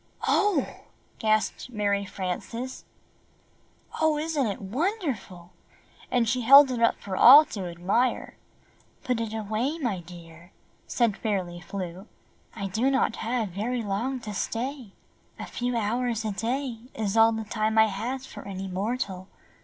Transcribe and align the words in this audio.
"Oh," 0.27 0.77
gasped 1.19 1.69
Mary 1.69 2.05
Frances, 2.05 2.85
"Oh, 4.01 4.17
isn't 4.17 4.47
it 4.47 4.59
wonder 4.59 5.13
ful?" 5.13 5.51
and 6.09 6.27
she 6.27 6.41
held 6.41 6.71
it 6.71 6.81
up 6.81 6.99
for 6.99 7.15
all 7.15 7.45
to 7.53 7.65
admire. 7.69 8.35
"Put 9.03 9.21
it 9.21 9.31
away, 9.31 9.77
my 9.77 9.99
dear," 9.99 10.53
said 10.87 11.15
Fairly 11.17 11.59
Flew. 11.61 12.07
"I 12.55 12.65
do 12.65 12.89
not 12.89 13.17
have 13.17 13.49
very 13.49 13.83
long 13.83 14.19
to 14.21 14.33
stay. 14.33 14.93
A 15.37 15.45
few 15.45 15.77
hours 15.77 16.25
a 16.25 16.31
day 16.31 16.79
is 16.95 17.15
all 17.15 17.31
the 17.31 17.43
time 17.45 17.77
I 17.77 17.85
have 17.85 18.25
for 18.25 18.47
any 18.47 18.67
mortal. 18.67 19.27